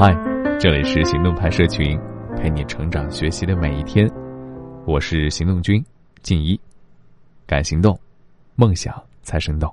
[0.00, 0.16] 嗨，
[0.60, 1.98] 这里是行动派社群，
[2.36, 4.08] 陪你成长学习的每一天。
[4.86, 5.84] 我是行动君
[6.22, 6.56] 静一，
[7.48, 7.98] 敢行动，
[8.54, 9.68] 梦想才生动。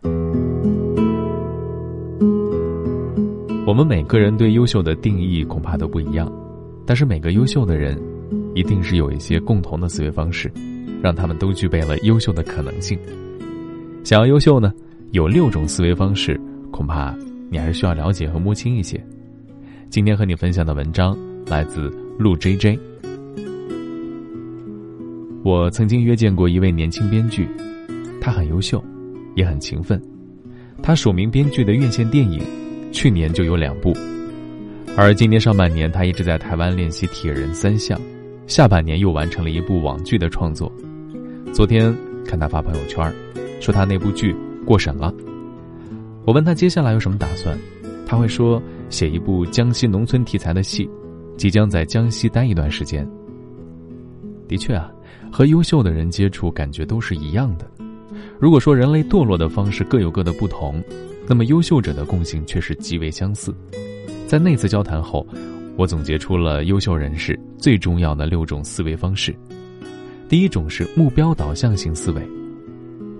[3.68, 6.28] 我们每个人对优秀的定义恐怕都不一样，
[6.87, 7.96] 但是每个优秀的人，
[8.55, 10.51] 一定是有一些共同的思维方式，
[11.03, 12.97] 让他们都具备了优秀的可能性。
[14.03, 14.73] 想要优秀呢，
[15.12, 16.35] 有六种思维方式，
[16.71, 17.16] 恐怕
[17.52, 18.99] 你还是需要了解和摸清一些。
[19.96, 22.77] 今天和你分享的文章来自陆 J J。
[25.41, 27.48] 我曾经约见过一位年轻编剧，
[28.20, 28.84] 他很优秀，
[29.38, 30.02] 也很勤奋。
[30.84, 32.41] 他署名编剧的院线电影，
[32.91, 33.94] 去年就有两部，
[34.98, 37.98] 而今年上半年他一直在台湾练习铁人三项，
[38.48, 40.70] 下半年又完成了一部网剧的创作。
[41.53, 43.09] 昨天看他发朋友圈，
[43.62, 45.14] 说他那部剧过审了。
[46.25, 47.58] 我问他接下来有什么打算，
[48.05, 48.62] 他会说。
[48.89, 50.89] 写一部江西农村题材的戏，
[51.38, 53.08] 即将在江西待一段时间。
[54.47, 54.91] 的确啊，
[55.31, 57.69] 和优秀的人接触，感觉都是一样的。
[58.39, 60.83] 如果说人类堕落的方式各有各的不同，
[61.28, 63.53] 那么优秀者的共性却是极为相似。
[64.28, 65.25] 在那次交谈后，
[65.75, 69.36] 我总结出了优秀人士最重要的六种思维方式。
[70.30, 72.22] 第一种是目标导向型思维，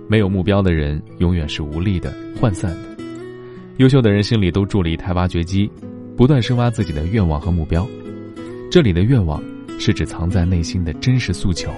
[0.08, 3.05] 没有目标的人永远是无力的、涣散的。
[3.78, 5.70] 优秀的人心里都住了一台挖掘机，
[6.16, 7.86] 不断深挖自己的愿望和目标。
[8.70, 9.42] 这里的愿望
[9.78, 11.70] 是指藏在内心的真实诉求，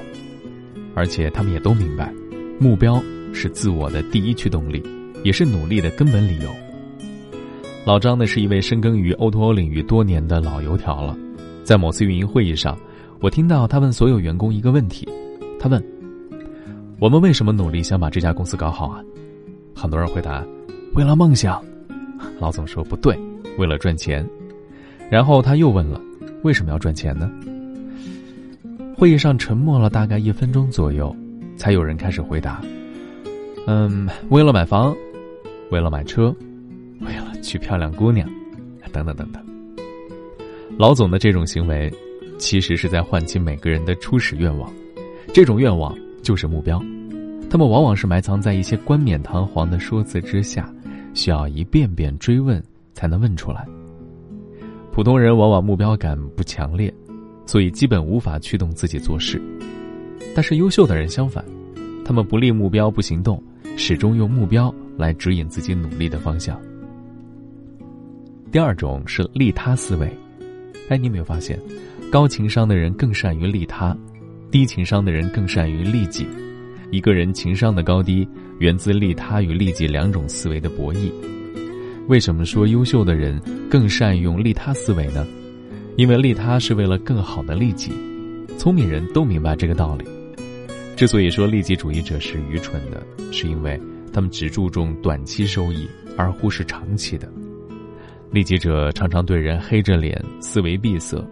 [0.95, 2.13] 而且他们也都明白，
[2.61, 4.81] 目标是自我的第一驱动力，
[5.25, 6.49] 也是努力的根本理由。
[7.85, 11.19] 老张呢是一位深耕于 O2O 领域多年的老油条了，
[11.65, 12.79] 在某次运营会议上，
[13.19, 15.09] 我听到他问所有员工一个问题，
[15.59, 15.83] 他问
[17.01, 19.03] ：“我们为什么努力想把这家公司搞好啊？”
[19.75, 20.47] 很多人回答
[20.95, 21.61] ：“为了梦想。”
[22.39, 23.19] 老总说不对，
[23.59, 24.27] 为了赚钱。
[25.11, 26.01] 然后他又问了，
[26.43, 27.31] 为什么要赚钱呢？
[28.97, 31.15] 会议上沉默了大概一分钟左右，
[31.57, 32.61] 才有人开始回答
[33.67, 34.95] ：“嗯，为了买房，
[35.71, 36.35] 为了买车，
[37.01, 38.29] 为了娶漂亮姑娘，
[38.93, 39.43] 等等等等。”
[40.77, 41.93] 老总的这种行为，
[42.39, 44.71] 其实是在唤起每个人的初始愿望。
[45.33, 46.83] 这种愿望就是目标，
[47.49, 50.71] 他们往往是埋藏在一些冠冕堂皇的说辞之下。
[51.15, 52.63] 需要一遍遍追问
[52.95, 53.67] 才能问出来。
[54.93, 56.93] 普通人往往目标感不强烈，
[57.47, 59.41] 所以基本无法驱动自己做事。
[60.35, 61.45] 但是优秀的人相反，
[62.05, 63.43] 他们不立目标不行动，
[63.77, 66.61] 始终用目标来指引自己努力的方向。
[68.51, 70.11] 第二种是利他思维。
[70.89, 71.61] 哎，你有没有发现，
[72.11, 73.97] 高情商的人更善于利他，
[74.51, 76.27] 低情商的人更善于利己。
[76.91, 78.27] 一个人情商的高低，
[78.59, 81.11] 源自利他与利己两种思维的博弈。
[82.07, 83.41] 为什么说优秀的人
[83.71, 85.27] 更善用利他思维呢？
[85.97, 87.93] 因为利他是为了更好的利己。
[88.57, 90.05] 聪明人都明白这个道理。
[90.97, 93.79] 之所以说利己主义者是愚蠢的，是因为
[94.13, 97.31] 他们只注重短期收益，而忽视长期的。
[98.33, 101.23] 利己者常常对人黑着脸，思维闭塞，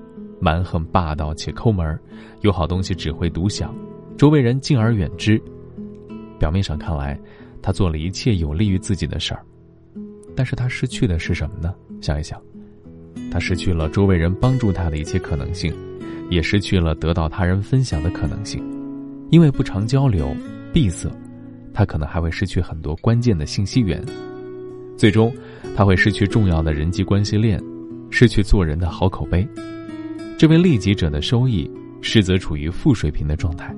[0.41, 1.99] 蛮横霸道且抠门
[2.43, 3.75] 有好东西只会独享。
[4.16, 5.41] 周围人敬而远之，
[6.38, 7.19] 表面上看来，
[7.60, 9.44] 他做了一切有利于自己的事儿，
[10.34, 11.75] 但是他失去的是什么呢？
[12.00, 12.41] 想一想，
[13.31, 15.75] 他失去了周围人帮助他的一切可能性，
[16.31, 18.62] 也失去了得到他人分享的可能性，
[19.31, 20.34] 因为不常交流、
[20.72, 21.10] 闭塞，
[21.75, 24.03] 他可能还会失去很多关键的信息源，
[24.97, 25.31] 最终，
[25.76, 27.62] 他会失去重要的人际关系链，
[28.10, 29.47] 失去做人的好口碑。
[30.38, 33.76] 这位利己者的收益，实则处于负水平的状态。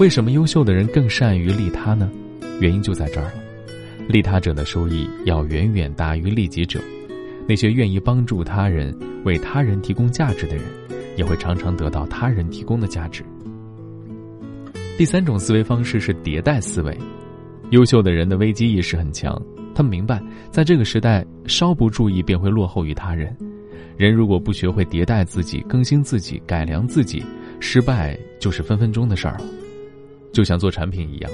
[0.00, 2.10] 为什么优秀的人更善于利他呢？
[2.58, 3.34] 原因就在这儿了。
[4.08, 6.80] 利他者的收益要远远大于利己者。
[7.46, 10.64] 那些愿意帮助他人、为他人提供价值的人，
[11.18, 13.22] 也会常常得到他人提供的价值。
[14.96, 16.96] 第三种思维方式是迭代思维。
[17.68, 19.38] 优秀的人的危机意识很强，
[19.74, 20.18] 他们明白，
[20.50, 23.36] 在这个时代稍不注意便会落后于他人。
[23.98, 27.22] 人如果不学会迭代自己、更新自己、改良自己，
[27.60, 29.44] 失败就是分分钟的事儿了。
[30.32, 31.30] 就像做产品一样，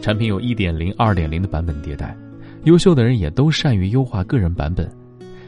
[0.00, 2.16] 产品有一点零、二点零的版本迭代，
[2.64, 4.90] 优秀的人也都善于优化个人版本。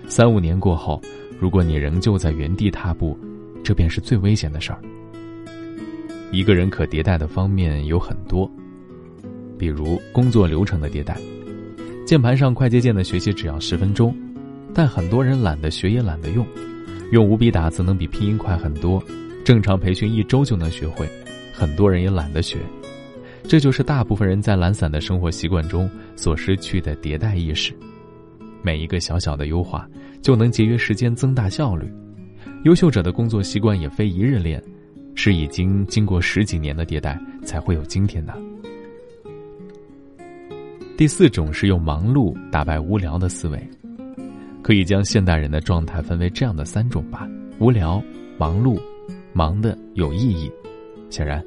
[0.08, 1.00] 三五年过后，
[1.38, 3.18] 如果你仍旧在原地踏步，
[3.62, 4.80] 这便是最危险的事儿。
[6.30, 8.50] 一个人可迭代的方面有很多，
[9.58, 11.16] 比如工作流程的迭代，
[12.04, 14.14] 键盘上快捷键的学习只要十分钟，
[14.74, 16.46] 但很多人懒得学也懒得用，
[17.12, 19.02] 用五笔打字能比拼音快很多，
[19.44, 21.08] 正常培训一周就能学会，
[21.52, 22.58] 很多人也懒得学。
[23.48, 27.72] 这就是大部分人在懒散的生活习惯中所失去的迭代意识。
[28.60, 29.88] 每一个小小的优化，
[30.20, 31.90] 就能节约时间、增大效率。
[32.64, 34.62] 优秀者的工作习惯也非一日练，
[35.14, 38.34] 是已经经过十几年的迭代才会有今天的。
[40.98, 43.58] 第四种是用忙碌打败无聊的思维，
[44.60, 47.26] 可以将现代人的状态分为这样的三种吧：
[47.58, 48.02] 无聊、
[48.36, 48.78] 忙碌、
[49.32, 50.52] 忙的有意义。
[51.10, 51.44] 显然，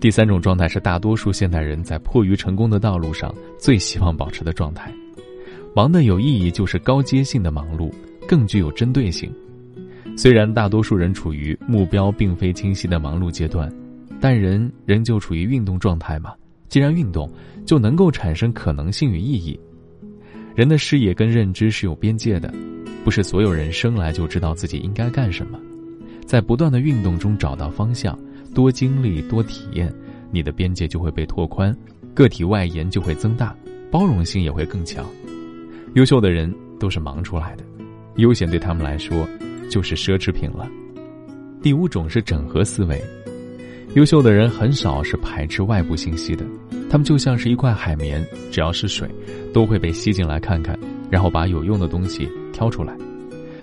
[0.00, 4.92] 第三种状态是大多数现代人在迫于成功的道路上最希望保持的状态。
[5.74, 7.92] 忙的有意义就是高阶性的忙碌，
[8.28, 9.32] 更具有针对性。
[10.16, 13.72] 虽然大多数人处于目标并非清晰的忙碌阶段，
[14.20, 16.32] 但人仍旧处于运动状态嘛。
[16.68, 17.30] 既然运动，
[17.64, 19.58] 就能够产生可能性与意义。
[20.54, 22.52] 人的视野跟认知是有边界的，
[23.04, 25.58] 不是所有人生来就知道自己应该干什么。
[26.24, 28.16] 在不断的运动中找到方向，
[28.54, 29.92] 多经历多体验，
[30.30, 31.76] 你的边界就会被拓宽，
[32.14, 33.54] 个体外延就会增大，
[33.90, 35.04] 包容性也会更强。
[35.94, 37.64] 优秀的人都是忙出来的，
[38.16, 39.28] 悠闲对他们来说
[39.68, 40.68] 就是奢侈品了。
[41.60, 43.02] 第五种是整合思维。
[43.94, 46.44] 优秀的人很少是排斥外部信息的，
[46.90, 49.08] 他们就像是一块海绵，只要是水，
[49.52, 50.78] 都会被吸进来看看，
[51.10, 52.96] 然后把有用的东西挑出来。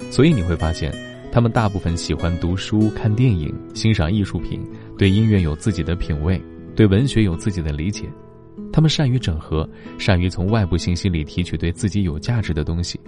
[0.10, 0.94] 所以你会发现，
[1.32, 4.62] 他们大部分喜欢读书、看电影、欣赏艺术品，
[4.98, 6.40] 对音乐有自己的品味，
[6.76, 8.04] 对文学有自己的理解。
[8.74, 9.68] 他们善于整合，
[9.98, 13.00] 善于从外部信息里提取对自己有价值的东西。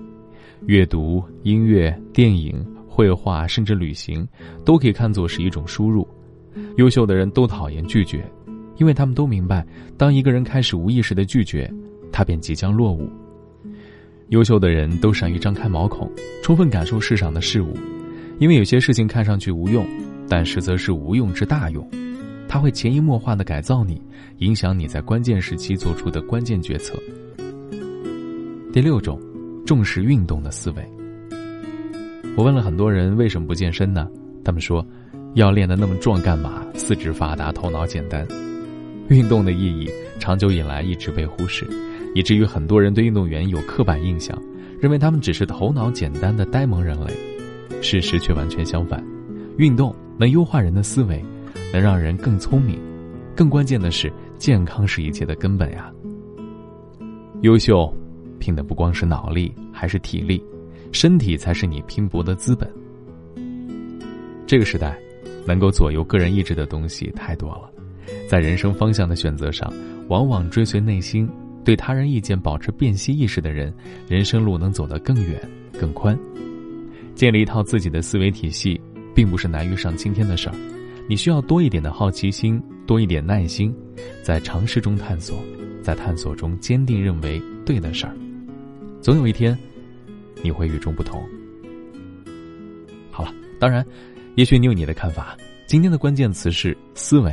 [0.67, 4.25] 阅读、音乐、电影、绘画，甚至旅行，
[4.63, 6.07] 都可以看作是一种输入。
[6.77, 8.23] 优秀的人都讨厌拒绝，
[8.77, 9.65] 因为他们都明白，
[9.97, 11.69] 当一个人开始无意识的拒绝，
[12.09, 13.09] 他便即将落伍。
[14.29, 16.09] 优秀的人都善于张开毛孔，
[16.41, 17.73] 充分感受世上的事物，
[18.43, 19.87] 因为有些事情看上去无用，
[20.27, 21.89] 但实则是无用之大用。
[22.45, 24.01] 它会潜移默化的改造你，
[24.39, 26.93] 影响你在关键时期做出的关键决策。
[28.73, 29.17] 第六种，
[29.65, 30.83] 重视运动的思维。
[32.35, 34.09] 我问了很多人为什么不健身呢？
[34.43, 34.85] 他们说。
[35.35, 36.63] 要练得那么壮干嘛？
[36.75, 38.27] 四肢发达，头脑简单。
[39.07, 41.65] 运动的意义长久以来一直被忽视，
[42.13, 44.37] 以至于很多人对运动员有刻板印象，
[44.81, 47.32] 认为他们只是头脑简单的呆萌人类。
[47.81, 49.03] 事实却完全相反，
[49.57, 51.23] 运动能优化人的思维，
[51.71, 52.79] 能让人更聪明。
[53.35, 55.91] 更关键的是，健康是一切的根本呀。
[57.41, 57.93] 优秀，
[58.39, 60.43] 拼的不光是脑力，还是体力，
[60.91, 62.69] 身体才是你拼搏的资本。
[64.45, 64.97] 这个时代。
[65.45, 67.69] 能够左右个人意志的东西太多了，
[68.29, 69.69] 在人生方向的选择上，
[70.07, 71.29] 往往追随内心，
[71.65, 73.73] 对他人意见保持辨析意识的人，
[74.07, 75.41] 人生路能走得更远、
[75.77, 76.17] 更宽。
[77.15, 78.79] 建立一套自己的思维体系，
[79.15, 80.55] 并不是难于上青天的事儿，
[81.07, 83.73] 你需要多一点的好奇心，多一点耐心，
[84.23, 85.37] 在尝试中探索，
[85.81, 88.15] 在探索中坚定认为对的事儿，
[89.01, 89.57] 总有一天，
[90.41, 91.23] 你会与众不同。
[93.11, 93.85] 好了，当然。
[94.35, 95.37] 也许你有你的看法。
[95.67, 97.31] 今天的关键词是思维。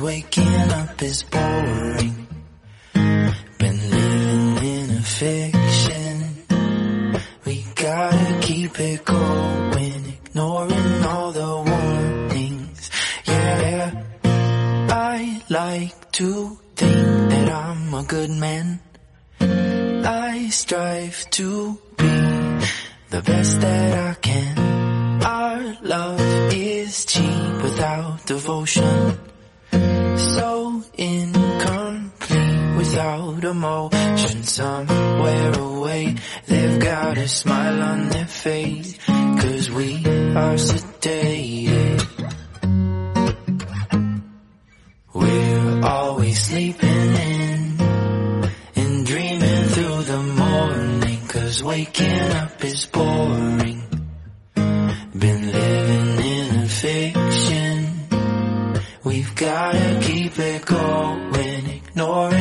[0.00, 2.28] Waking up is boring.
[2.94, 6.44] Been living in a fiction.
[7.44, 12.90] We gotta keep it going, ignoring all the warnings.
[13.24, 14.04] Yeah,
[14.88, 18.80] I like to think that I'm a good man.
[19.40, 22.06] I strive to be
[23.10, 25.22] the best that I can.
[25.24, 26.20] Our love
[26.54, 29.18] is cheap without devotion.
[30.18, 34.42] So incomplete without emotion.
[34.42, 38.98] Somewhere away, they've got a smile on their face.
[39.06, 42.04] Cause we are sedated.
[45.14, 47.78] We're always sleeping in
[48.76, 51.18] and dreaming through the morning.
[51.28, 53.82] Cause waking up is boring.
[54.54, 57.86] Been living in a fiction.
[59.04, 59.97] We've gotta
[60.28, 62.37] keep it going, ignoring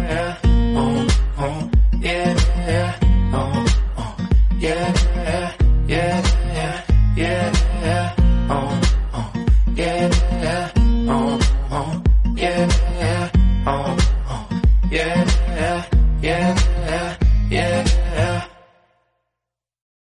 [0.00, 0.41] yeah.